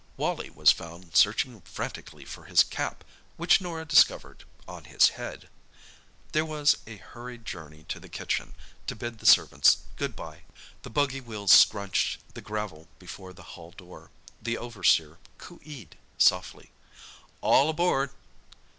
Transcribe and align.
Wally 0.17 0.49
was 0.49 0.71
found 0.71 1.15
searching 1.15 1.61
frantically 1.61 2.25
for 2.25 2.45
his 2.45 2.63
cap, 2.63 3.03
which 3.37 3.61
Norah 3.61 3.85
discovered—on 3.85 4.85
his 4.85 5.09
head. 5.09 5.47
There 6.31 6.43
was 6.43 6.77
a 6.87 6.97
hurried 6.97 7.45
journey 7.45 7.85
to 7.89 7.99
the 7.99 8.09
kitchen, 8.09 8.55
to 8.87 8.95
bid 8.95 9.19
the 9.19 9.27
servants 9.27 9.83
"Good 9.97 10.15
bye." 10.15 10.41
The 10.81 10.89
buggy 10.89 11.21
wheels 11.21 11.51
scrunched 11.51 12.33
the 12.33 12.41
gravel 12.41 12.87
before 12.97 13.31
the 13.31 13.43
hall 13.53 13.75
door. 13.77 14.09
The 14.41 14.57
overseer 14.57 15.19
coo 15.37 15.59
ee'd 15.63 15.95
softly. 16.17 16.71
"All 17.41 17.69
aboard!" 17.69 18.09